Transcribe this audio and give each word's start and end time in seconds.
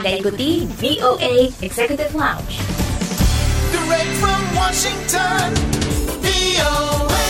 Anda 0.00 0.16
ikuti 0.16 0.64
VOA 0.80 1.52
Executive 1.60 2.16
Lounge. 2.16 2.56
Direct 3.68 4.12
from 4.16 4.40
Washington, 4.56 5.52
VOA. 6.24 7.28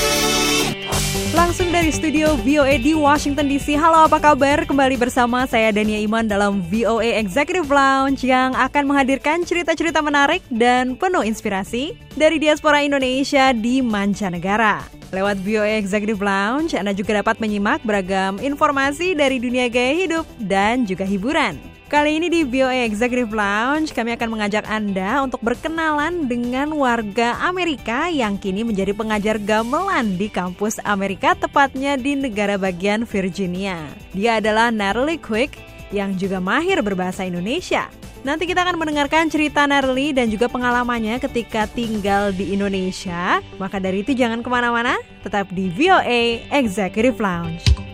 Langsung 1.35 1.75
dari 1.75 1.91
studio 1.91 2.39
VOA 2.39 2.79
di 2.79 2.95
Washington 2.95 3.51
DC. 3.51 3.75
Halo, 3.75 4.07
apa 4.07 4.23
kabar? 4.23 4.63
Kembali 4.71 4.95
bersama 5.03 5.51
saya 5.51 5.75
Dania 5.75 5.99
Iman 5.99 6.31
dalam 6.31 6.63
VOA 6.71 7.19
Executive 7.19 7.67
Lounge 7.67 8.23
yang 8.23 8.55
akan 8.55 8.87
menghadirkan 8.87 9.43
cerita-cerita 9.43 9.99
menarik 9.99 10.47
dan 10.47 10.95
penuh 10.95 11.27
inspirasi 11.27 11.99
dari 12.15 12.39
diaspora 12.39 12.87
Indonesia 12.87 13.51
di 13.51 13.83
mancanegara. 13.83 14.87
Lewat 15.11 15.43
VOA 15.43 15.75
Executive 15.75 16.23
Lounge, 16.23 16.79
Anda 16.79 16.95
juga 16.95 17.19
dapat 17.19 17.43
menyimak 17.43 17.83
beragam 17.83 18.39
informasi 18.39 19.19
dari 19.19 19.43
dunia 19.43 19.67
gaya 19.67 20.07
hidup 20.07 20.23
dan 20.39 20.87
juga 20.87 21.03
hiburan. 21.03 21.70
Kali 21.91 22.23
ini 22.23 22.31
di 22.31 22.47
VOA 22.47 22.87
Executive 22.87 23.35
Lounge, 23.35 23.91
kami 23.91 24.15
akan 24.15 24.31
mengajak 24.31 24.63
Anda 24.71 25.27
untuk 25.27 25.43
berkenalan 25.43 26.31
dengan 26.31 26.71
warga 26.79 27.35
Amerika 27.43 28.07
yang 28.07 28.39
kini 28.39 28.63
menjadi 28.63 28.95
pengajar 28.95 29.43
gamelan 29.43 30.15
di 30.15 30.31
kampus 30.31 30.79
Amerika, 30.87 31.35
tepatnya 31.35 31.99
di 31.99 32.15
negara 32.15 32.55
bagian 32.55 33.03
Virginia. 33.03 33.91
Dia 34.15 34.39
adalah 34.39 34.71
Natalie 34.71 35.19
Quick 35.19 35.59
yang 35.91 36.15
juga 36.15 36.39
mahir 36.39 36.79
berbahasa 36.79 37.27
Indonesia. 37.27 37.91
Nanti 38.23 38.47
kita 38.47 38.63
akan 38.63 38.79
mendengarkan 38.79 39.27
cerita 39.27 39.67
Natalie 39.67 40.15
dan 40.15 40.31
juga 40.31 40.47
pengalamannya 40.47 41.19
ketika 41.19 41.67
tinggal 41.67 42.31
di 42.31 42.55
Indonesia. 42.55 43.43
Maka 43.59 43.83
dari 43.83 44.07
itu 44.07 44.15
jangan 44.15 44.47
ke 44.47 44.49
mana-mana, 44.53 44.95
tetap 45.27 45.51
di 45.51 45.67
VOA 45.67 46.47
Executive 46.55 47.19
Lounge. 47.19 47.90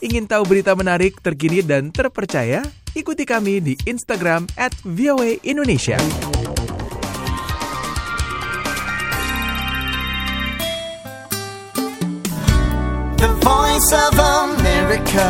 Ingin 0.00 0.24
tahu 0.24 0.48
berita 0.48 0.72
menarik, 0.72 1.20
terkini, 1.20 1.60
dan 1.60 1.92
terpercaya? 1.92 2.64
Ikuti 2.96 3.28
kami 3.28 3.60
di 3.60 3.76
Instagram 3.84 4.48
at 4.56 4.72
VOA 4.80 5.36
Indonesia. 5.44 6.00
The 13.20 13.28
voice 13.44 13.90
of 13.92 14.16
America. 14.16 15.28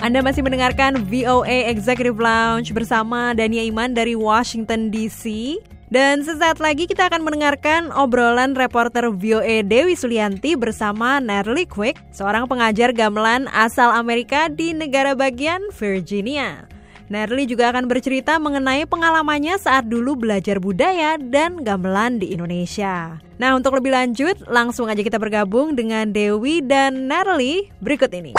Anda 0.00 0.24
masih 0.24 0.40
mendengarkan 0.40 1.04
VOA 1.04 1.68
Executive 1.68 2.16
Lounge 2.16 2.72
bersama 2.72 3.36
Dania 3.36 3.60
Iman 3.60 3.92
dari 3.92 4.16
Washington 4.16 4.88
DC. 4.88 5.56
Dan 5.96 6.20
sesaat 6.20 6.60
lagi 6.60 6.84
kita 6.84 7.08
akan 7.08 7.24
mendengarkan 7.24 7.88
obrolan 7.88 8.52
reporter 8.52 9.08
VOA 9.08 9.64
Dewi 9.64 9.96
Sulianti 9.96 10.52
bersama 10.52 11.24
Natalie 11.24 11.64
Quick, 11.64 11.96
seorang 12.12 12.44
pengajar 12.44 12.92
gamelan 12.92 13.48
asal 13.48 13.88
Amerika 13.96 14.52
di 14.52 14.76
negara 14.76 15.16
bagian 15.16 15.72
Virginia. 15.72 16.68
Natalie 17.08 17.48
juga 17.48 17.72
akan 17.72 17.88
bercerita 17.88 18.36
mengenai 18.36 18.84
pengalamannya 18.84 19.56
saat 19.56 19.88
dulu 19.88 20.20
belajar 20.20 20.60
budaya 20.60 21.16
dan 21.16 21.64
gamelan 21.64 22.20
di 22.20 22.36
Indonesia. 22.36 23.16
Nah, 23.40 23.56
untuk 23.56 23.80
lebih 23.80 23.96
lanjut, 23.96 24.36
langsung 24.52 24.92
aja 24.92 25.00
kita 25.00 25.16
bergabung 25.16 25.72
dengan 25.72 26.12
Dewi 26.12 26.60
dan 26.60 27.08
Natalie 27.08 27.72
berikut 27.80 28.12
ini. 28.12 28.36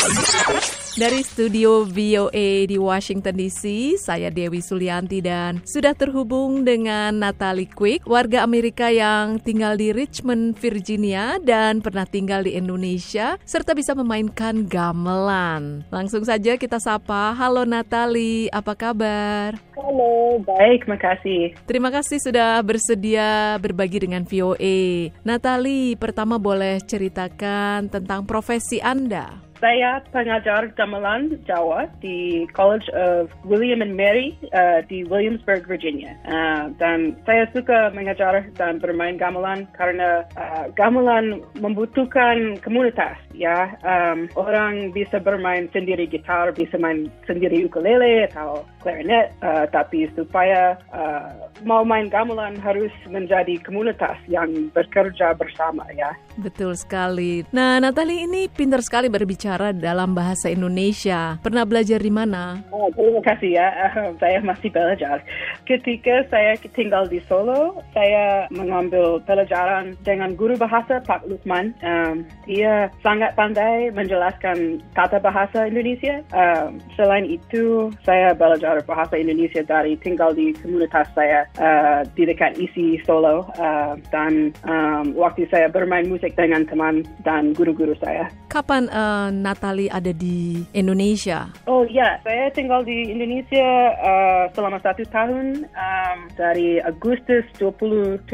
Dari 0.97 1.21
studio 1.21 1.85
VOA 1.85 2.65
di 2.65 2.73
Washington 2.73 3.37
DC, 3.37 3.93
saya 4.01 4.33
Dewi 4.33 4.65
Sulianti 4.65 5.21
dan 5.21 5.61
sudah 5.61 5.93
terhubung 5.93 6.65
dengan 6.65 7.21
Natalie 7.21 7.69
Quick, 7.69 8.09
warga 8.09 8.41
Amerika 8.41 8.89
yang 8.89 9.37
tinggal 9.37 9.77
di 9.77 9.93
Richmond, 9.93 10.57
Virginia 10.57 11.37
dan 11.37 11.85
pernah 11.85 12.01
tinggal 12.09 12.49
di 12.49 12.57
Indonesia 12.57 13.37
serta 13.45 13.77
bisa 13.77 13.93
memainkan 13.93 14.65
gamelan. 14.65 15.85
Langsung 15.93 16.25
saja 16.25 16.57
kita 16.57 16.81
sapa. 16.81 17.29
Halo 17.37 17.61
Natalie, 17.61 18.49
apa 18.49 18.73
kabar? 18.73 19.53
Halo, 19.77 20.41
baik, 20.49 20.89
makasih. 20.89 21.53
Terima 21.69 21.93
kasih 21.93 22.17
sudah 22.17 22.57
bersedia 22.65 23.53
berbagi 23.61 24.01
dengan 24.01 24.25
VOA. 24.25 25.13
Natalie, 25.21 25.93
pertama 25.93 26.41
boleh 26.41 26.81
ceritakan 26.81 27.85
tentang 27.85 28.25
profesi 28.25 28.81
Anda. 28.81 29.46
Saya 29.57 30.05
pengajar 30.13 30.69
gamelan 30.77 31.41
Jawa 31.49 31.89
di 31.97 32.45
College 32.53 32.85
of 32.93 33.33
William 33.41 33.81
and 33.81 33.97
Mary 33.97 34.37
uh, 34.53 34.85
di 34.85 35.01
Williamsburg, 35.09 35.65
Virginia. 35.65 36.13
Uh, 36.29 36.69
dan 36.77 37.17
saya 37.25 37.49
suka 37.49 37.89
mengajar 37.89 38.45
dan 38.53 38.77
bermain 38.77 39.17
gamelan 39.17 39.65
karena 39.73 40.21
uh, 40.37 40.69
gamelan 40.77 41.41
membutuhkan 41.57 42.61
komunitas. 42.61 43.17
Ya, 43.37 43.77
um, 43.85 44.25
orang 44.33 44.89
bisa 44.97 45.21
bermain 45.21 45.69
sendiri 45.69 46.09
gitar, 46.09 46.49
bisa 46.57 46.73
main 46.81 47.05
sendiri 47.29 47.69
ukulele 47.69 48.25
atau 48.33 48.65
clarinet, 48.81 49.29
uh, 49.45 49.69
tapi 49.69 50.09
supaya 50.17 50.73
uh, 50.89 51.53
mau 51.61 51.85
main 51.85 52.09
gamelan 52.09 52.57
harus 52.57 52.89
menjadi 53.05 53.61
komunitas 53.61 54.17
yang 54.25 54.73
bekerja 54.73 55.37
bersama. 55.37 55.85
Ya. 55.93 56.17
Betul 56.41 56.73
sekali. 56.73 57.45
Nah, 57.53 57.77
Natalie 57.77 58.25
ini 58.25 58.49
pintar 58.49 58.81
sekali 58.81 59.05
berbicara 59.05 59.69
dalam 59.69 60.17
bahasa 60.17 60.49
Indonesia. 60.49 61.37
Pernah 61.45 61.61
belajar 61.69 62.01
di 62.01 62.09
mana? 62.09 62.65
Oh, 62.73 62.89
terima 62.97 63.21
kasih 63.21 63.53
ya. 63.53 63.67
Uh, 63.93 64.17
saya 64.17 64.41
masih 64.41 64.73
belajar. 64.73 65.21
Ketika 65.69 66.25
saya 66.33 66.57
tinggal 66.73 67.05
di 67.05 67.21
Solo, 67.29 67.85
saya 67.93 68.49
mengambil 68.49 69.21
pelajaran 69.27 69.93
dengan 70.01 70.33
guru 70.33 70.57
bahasa 70.57 71.03
Pak 71.05 71.27
Lukman. 71.29 71.77
Um, 71.83 72.25
dia 72.47 72.89
sangat 73.03 73.26
pandai 73.33 73.89
menjelaskan 73.91 74.79
kata 74.93 75.17
bahasa 75.19 75.67
Indonesia. 75.67 76.21
Um, 76.31 76.79
selain 76.93 77.25
itu, 77.27 77.91
saya 78.05 78.31
belajar 78.37 78.79
bahasa 78.85 79.17
Indonesia 79.17 79.65
dari 79.65 79.97
tinggal 79.99 80.31
di 80.31 80.53
komunitas 80.61 81.09
saya 81.17 81.49
uh, 81.57 82.05
di 82.13 82.23
dekat 82.29 82.55
isi 82.61 83.01
Solo. 83.03 83.49
Uh, 83.57 83.97
dan 84.13 84.53
um, 84.63 85.11
waktu 85.17 85.49
saya 85.49 85.67
bermain 85.67 86.07
musik 86.07 86.37
dengan 86.37 86.63
teman 86.69 87.03
dan 87.25 87.51
guru-guru 87.57 87.97
saya. 87.99 88.29
Kapan 88.47 88.87
uh, 88.93 89.29
Natalie 89.33 89.91
ada 89.91 90.13
di 90.13 90.63
Indonesia? 90.71 91.51
Oh 91.67 91.83
ya, 91.89 92.21
saya 92.23 92.47
tinggal 92.53 92.85
di 92.85 93.11
Indonesia 93.11 93.91
uh, 93.99 94.45
selama 94.55 94.79
satu 94.79 95.03
tahun 95.11 95.67
um, 95.75 96.17
dari 96.39 96.79
Agustus 96.83 97.43
2017 97.59 98.27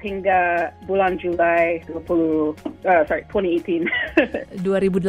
hingga 0.00 0.70
bulan 0.86 1.18
Juli 1.18 1.82
20 1.88 2.56
uh, 2.86 3.02
sorry 3.06 3.24
2018. 3.32 3.86
2018 4.60 5.06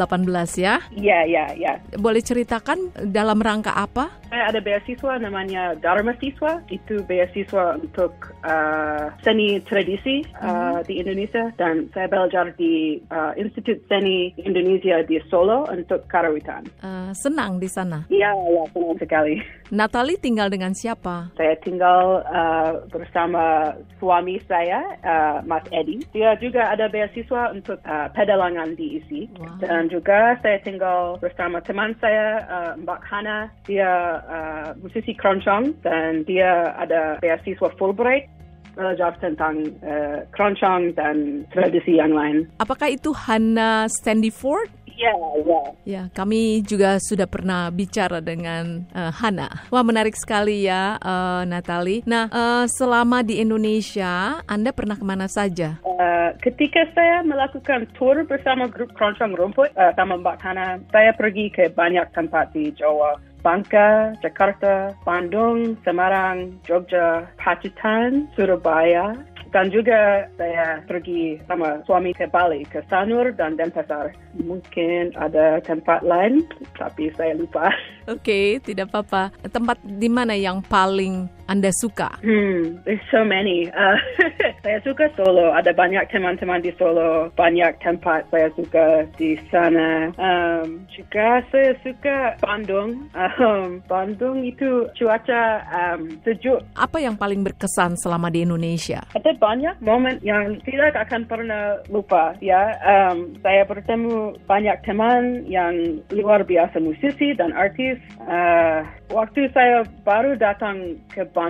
ya? 0.61 0.79
Ya 0.95 1.19
ya 1.27 1.45
ya. 1.57 1.73
Boleh 1.97 2.23
ceritakan 2.23 2.93
dalam 3.11 3.41
rangka 3.41 3.75
apa? 3.75 4.21
Saya 4.31 4.47
ada 4.47 4.59
beasiswa 4.63 5.19
namanya 5.19 5.75
Dharma 5.75 6.15
Siswa. 6.23 6.63
Itu 6.71 7.03
beasiswa 7.03 7.75
untuk 7.75 8.31
uh, 8.47 9.11
seni 9.27 9.59
tradisi 9.67 10.23
uh, 10.39 10.79
di 10.87 11.03
Indonesia 11.03 11.51
dan 11.59 11.91
saya 11.91 12.07
belajar 12.07 12.55
di 12.55 13.03
uh, 13.11 13.35
Institut 13.35 13.83
Seni 13.91 14.31
Indonesia 14.39 15.03
di 15.03 15.19
Solo 15.27 15.67
untuk 15.67 16.07
karawitan. 16.07 16.63
Uh, 16.79 17.11
senang 17.11 17.59
di 17.59 17.67
sana. 17.67 18.07
Iya, 18.07 18.31
ya, 18.31 18.63
senang 18.71 18.95
sekali. 18.95 19.35
Natalie 19.71 20.15
tinggal 20.15 20.47
dengan 20.47 20.71
siapa? 20.71 21.35
Saya 21.35 21.59
tinggal 21.59 22.23
uh, 22.23 22.87
bersama 22.87 23.75
suami 23.99 24.39
saya, 24.47 24.79
uh, 25.03 25.43
Mas 25.43 25.67
Edi. 25.75 26.07
Dia 26.15 26.39
juga 26.39 26.71
ada 26.71 26.87
beasiswa 26.87 27.51
untuk 27.51 27.83
uh, 27.83 28.07
pedalangan 28.15 28.79
di 28.79 29.00
Wow. 29.09 29.57
Dan 29.61 29.89
juga 29.89 30.37
saya 30.45 30.57
tinggal 30.61 31.17
bersama 31.17 31.63
teman 31.63 31.97
saya, 31.97 32.45
uh, 32.45 32.71
Mbak 32.77 33.01
Hana. 33.07 33.49
Dia 33.65 34.21
uh, 34.25 34.67
musisi 34.81 35.17
keroncong 35.17 35.77
dan 35.81 36.27
dia 36.27 36.75
ada 36.77 37.17
beasiswa 37.21 37.71
Fulbright 37.79 38.29
belajar 38.75 39.11
tentang 39.19 39.67
uh, 39.83 40.23
keroncong 40.31 40.95
dan 40.95 41.43
tradisi 41.51 41.99
yang 41.99 42.15
lain. 42.15 42.47
Apakah 42.59 42.87
itu 42.91 43.11
Hannah 43.11 43.91
Standiford? 43.91 44.71
Ya, 45.01 45.17
ya. 45.41 45.61
Ya, 45.81 46.03
kami 46.13 46.61
juga 46.61 47.01
sudah 47.01 47.25
pernah 47.25 47.73
bicara 47.73 48.21
dengan 48.21 48.85
uh, 48.93 49.09
Hana. 49.09 49.49
Wah, 49.73 49.81
menarik 49.81 50.13
sekali 50.13 50.69
ya, 50.69 51.01
uh, 51.01 51.41
Natalie. 51.41 52.05
Nah, 52.05 52.29
uh, 52.29 52.69
selama 52.69 53.25
di 53.25 53.41
Indonesia, 53.41 54.45
Anda 54.45 54.69
pernah 54.69 54.93
ke 54.93 55.01
mana 55.01 55.25
saja? 55.25 55.81
Uh, 55.81 56.37
ketika 56.45 56.85
saya 56.93 57.25
melakukan 57.25 57.89
tour 57.97 58.21
bersama 58.29 58.69
grup 58.69 58.93
Keroncong 58.93 59.33
Rumput 59.33 59.73
uh, 59.73 59.89
sama 59.97 60.21
Mbak 60.21 60.37
Hana, 60.45 60.77
saya 60.93 61.17
pergi 61.17 61.49
ke 61.49 61.73
banyak 61.73 62.05
tempat 62.13 62.53
di 62.53 62.69
Jawa. 62.77 63.17
Bangka, 63.41 64.13
Jakarta, 64.21 64.93
Bandung, 65.01 65.73
Semarang, 65.81 66.61
Jogja, 66.61 67.25
Pacitan, 67.41 68.29
Surabaya, 68.37 69.17
dan 69.51 69.67
juga 69.67 70.25
saya 70.39 70.79
pergi 70.87 71.35
sama 71.45 71.83
suami 71.83 72.15
ke 72.15 72.27
Bali, 72.31 72.63
ke 72.67 72.79
Sanur 72.87 73.35
dan 73.35 73.59
Denpasar. 73.59 74.15
Mungkin 74.39 75.11
ada 75.19 75.59
tempat 75.59 76.01
lain, 76.07 76.47
tapi 76.79 77.11
saya 77.19 77.35
lupa. 77.35 77.67
Oke, 78.07 78.63
tidak 78.63 78.91
apa-apa. 78.91 79.35
Tempat 79.51 79.83
di 79.83 80.07
mana 80.07 80.33
yang 80.33 80.63
paling 80.63 81.27
Anda 81.49 81.73
suka? 81.81 82.21
Hmm, 82.21 82.77
there's 82.85 83.01
so 83.09 83.25
many. 83.25 83.67
Uh, 83.73 83.97
saya 84.63 84.79
suka 84.85 85.09
Solo. 85.17 85.51
Ada 85.51 85.73
banyak 85.73 86.07
teman-teman 86.13 86.61
di 86.61 86.71
Solo. 86.77 87.33
Banyak 87.33 87.81
tempat 87.81 88.29
saya 88.29 88.53
suka 88.53 89.09
di 89.17 89.35
sana. 89.49 90.13
Um, 90.21 90.85
juga 90.93 91.41
saya 91.49 91.73
suka 91.81 92.37
Bandung. 92.37 93.09
Um, 93.17 93.81
Bandung 93.89 94.45
itu 94.45 94.85
cuaca 94.93 95.65
um, 95.73 96.13
sejuk. 96.21 96.61
Apa 96.77 97.01
yang 97.01 97.17
paling 97.17 97.41
berkesan 97.41 97.97
selama 97.97 98.29
di 98.29 98.45
Indonesia? 98.45 99.01
Ada 99.17 99.33
banyak 99.37 99.81
momen 99.81 100.21
yang 100.21 100.61
tidak 100.63 100.95
akan 101.09 101.25
pernah 101.25 101.81
lupa. 101.89 102.37
Ya, 102.39 102.77
um, 102.85 103.33
saya 103.41 103.65
bertemu 103.65 104.37
banyak 104.45 104.77
teman 104.85 105.43
yang 105.49 105.99
luar 106.13 106.45
biasa 106.45 106.77
musisi 106.79 107.33
dan 107.35 107.51
artis. 107.55 107.97
Uh, 108.23 108.85
waktu 109.11 109.49
saya 109.51 109.83
baru 110.03 110.37
datang 110.39 110.97
ke 111.11 111.27
Bandung, 111.31 111.40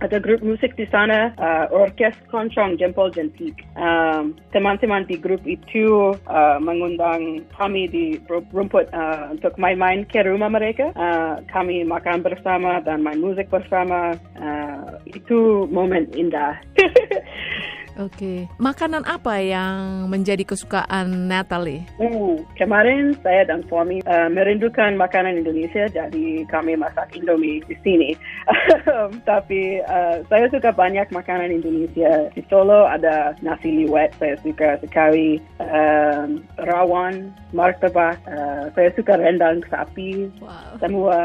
ada 0.00 0.16
grup 0.18 0.40
musik 0.40 0.72
di 0.74 0.88
sana, 0.88 1.30
uh, 1.36 1.68
Orkes 1.68 2.16
Keroncong 2.32 2.80
Jempol 2.80 3.12
Jentik. 3.12 3.60
Um, 3.76 4.32
teman-teman 4.56 5.04
di 5.04 5.20
grup 5.20 5.44
itu 5.44 6.16
uh, 6.26 6.58
mengundang 6.58 7.44
kami 7.54 7.86
di 7.86 8.16
ru- 8.24 8.46
rumput 8.50 8.88
uh, 8.96 9.30
untuk 9.36 9.52
main-main 9.60 10.08
ke 10.08 10.24
rumah 10.24 10.48
mereka. 10.48 10.90
Uh, 10.96 11.44
kami 11.52 11.84
makan 11.84 12.24
bersama 12.24 12.80
dan 12.80 13.04
main 13.04 13.20
musik 13.20 13.46
bersama. 13.52 14.16
Uh, 14.34 14.98
itu 15.06 15.68
momen 15.68 16.08
indah. 16.16 16.58
Oke, 17.94 18.50
makanan 18.58 19.06
apa 19.06 19.38
yang 19.38 20.10
menjadi 20.10 20.42
kesukaan 20.42 21.30
Natalie? 21.30 21.86
Uh, 22.02 22.42
kemarin 22.58 23.14
saya 23.22 23.46
dan 23.46 23.62
suami 23.70 24.02
uh, 24.02 24.26
merindukan 24.26 24.98
makanan 24.98 25.38
Indonesia, 25.38 25.86
jadi 25.86 26.42
kami 26.50 26.74
masak 26.74 27.14
Indomie 27.14 27.62
di 27.70 27.76
sini. 27.86 28.10
Tapi 29.30 29.78
uh, 29.86 30.26
saya 30.26 30.50
suka 30.50 30.74
banyak 30.74 31.06
makanan 31.14 31.54
Indonesia. 31.54 32.26
Di 32.34 32.42
Solo 32.50 32.90
ada 32.90 33.38
nasi 33.46 33.70
liwet, 33.70 34.10
saya 34.18 34.34
suka 34.42 34.74
sekali. 34.82 35.38
Um, 35.62 36.42
rawan, 36.58 37.30
martabak, 37.54 38.18
uh, 38.26 38.66
saya 38.74 38.90
suka 38.98 39.14
rendang 39.14 39.62
sapi. 39.70 40.26
Wow. 40.42 40.82
Semua 40.82 41.18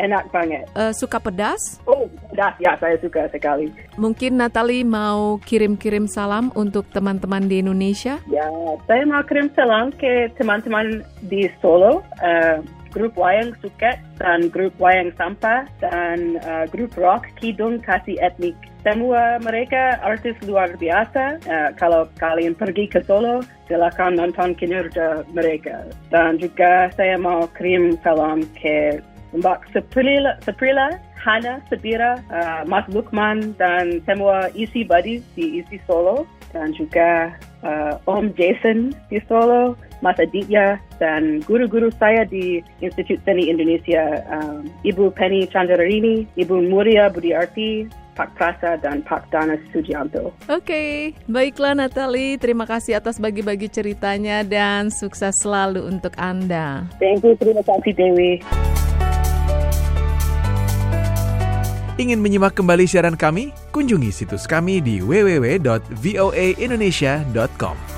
enak 0.00 0.24
banget. 0.32 0.64
Eh, 0.72 0.92
suka 0.96 1.20
pedas? 1.20 1.78
Oh, 1.84 2.08
dah, 2.34 2.52
ya 2.58 2.74
saya 2.82 2.98
suka 2.98 3.30
sekali. 3.30 3.70
Mungkin 3.96 4.36
Natalie 4.36 4.82
mau 4.82 5.38
kirim-kirim 5.40 6.10
salam 6.10 6.50
untuk 6.58 6.90
teman-teman 6.90 7.46
di 7.46 7.62
Indonesia? 7.62 8.18
Ya, 8.28 8.50
saya 8.90 9.06
mau 9.06 9.22
kirim 9.22 9.48
salam 9.54 9.94
ke 9.94 10.28
teman-teman 10.36 11.06
di 11.30 11.46
Solo, 11.62 12.02
uh, 12.20 12.58
grup 12.94 13.18
wayang 13.18 13.54
suket 13.58 13.98
dan 14.22 14.46
grup 14.50 14.74
wayang 14.78 15.10
sampah 15.18 15.66
dan 15.82 16.38
uh, 16.46 16.66
grup 16.70 16.94
rock 16.94 17.26
Kidung 17.42 17.82
Kasih 17.82 18.18
Etnik. 18.22 18.54
Semua 18.84 19.40
mereka 19.40 19.96
artis 20.04 20.36
luar 20.44 20.76
biasa. 20.76 21.40
Uh, 21.48 21.70
kalau 21.74 22.06
kalian 22.20 22.54
pergi 22.54 22.86
ke 22.86 23.02
Solo, 23.02 23.42
silakan 23.66 24.20
nonton 24.20 24.54
kinerja 24.54 25.26
mereka. 25.34 25.88
Dan 26.12 26.38
juga 26.38 26.92
saya 26.94 27.18
mau 27.18 27.50
kirim 27.58 27.98
salam 28.04 28.46
ke 28.54 29.02
Mbak 29.34 29.74
Seprila, 29.74 30.38
Seprila 30.46 30.94
Hana 31.24 31.64
Sabira, 31.72 32.20
uh, 32.28 32.68
Mas 32.68 32.84
Lukman 32.92 33.56
dan 33.56 34.04
semua 34.04 34.52
isi 34.52 34.84
buddies 34.84 35.24
di 35.32 35.64
isi 35.64 35.80
Solo 35.88 36.28
dan 36.52 36.76
juga 36.76 37.32
uh, 37.64 37.96
Om 38.04 38.36
Jason 38.36 38.92
di 39.08 39.18
Solo, 39.24 39.72
Mas 40.04 40.20
Aditya 40.20 40.76
dan 41.00 41.40
guru-guru 41.48 41.88
saya 41.96 42.28
di 42.28 42.60
Institut 42.84 43.24
Seni 43.24 43.48
Indonesia, 43.48 44.20
um, 44.28 44.68
Ibu 44.84 45.16
Penny 45.16 45.48
Chandrarini, 45.48 46.28
Ibu 46.36 46.68
Muria 46.68 47.08
Budiarti, 47.08 47.88
Pak 48.14 48.30
Prasa 48.38 48.78
dan 48.78 49.02
Pak 49.02 49.26
Danas 49.34 49.58
Sujianto. 49.74 50.30
Oke, 50.46 51.16
baiklah 51.26 51.74
Natalie, 51.74 52.38
terima 52.38 52.62
kasih 52.68 53.02
atas 53.02 53.18
bagi-bagi 53.18 53.66
ceritanya 53.66 54.46
dan 54.46 54.92
sukses 54.92 55.34
selalu 55.42 55.82
untuk 55.82 56.14
Anda. 56.14 56.86
Thank 57.02 57.26
you, 57.26 57.34
terima 57.34 57.66
kasih 57.66 57.90
Dewi. 57.96 58.38
Ingin 61.94 62.18
menyimak 62.18 62.58
kembali 62.58 62.90
siaran 62.90 63.14
kami? 63.14 63.54
Kunjungi 63.70 64.10
situs 64.10 64.50
kami 64.50 64.82
di 64.82 64.98
www.voaindonesia.com. 64.98 67.93